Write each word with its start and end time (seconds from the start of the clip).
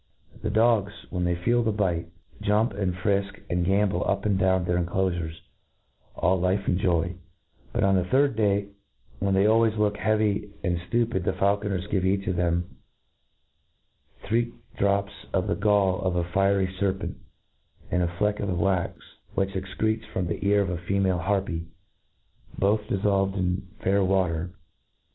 The 0.41 0.49
dogs, 0.49 1.05
when 1.11 1.25
they 1.25 1.35
feel 1.35 1.61
the 1.61 1.71
bite, 1.71 2.07
jump, 2.41 2.73
and 2.73 2.91
frilk, 2.95 3.39
and 3.51 3.63
gambol 3.63 4.03
up 4.09 4.25
and 4.25 4.35
down 4.35 4.65
their 4.65 4.79
inclofures, 4.83 5.39
all 6.15 6.39
life 6.39 6.67
and 6.67 6.79
joy 6.79 7.09
t 7.09 7.15
but, 7.71 7.83
on 7.83 7.93
the 7.93 8.05
third 8.05 8.35
day, 8.35 8.69
when 9.19 9.35
they 9.35 9.45
always 9.45 9.77
look 9.77 9.97
heavy 9.97 10.49
and 10.63 10.79
ftupid, 10.91 11.23
the 11.23 11.33
faulconers 11.33 11.85
give 11.91 12.03
each 12.03 12.25
of 12.25 12.35
them 12.35 12.77
three 14.23 14.53
drops 14.75 15.13
of 15.33 15.45
the 15.45 15.53
gall 15.53 16.01
of 16.01 16.15
a 16.15 16.23
fiery 16.23 16.65
ferperit 16.65 17.13
and 17.91 18.01
a 18.01 18.07
fpeck 18.07 18.39
of 18.39 18.47
the 18.47 18.55
wax 18.55 18.95
which 19.35 19.53
excretes 19.55 20.05
from 20.11 20.25
the 20.25 20.43
ear 20.43 20.63
of 20.63 20.71
a 20.71 20.79
female 20.79 21.19
harpy, 21.19 21.67
both 22.57 22.81
diflblved 22.87 23.37
in 23.37 23.67
fair 23.83 24.03
water. 24.03 24.49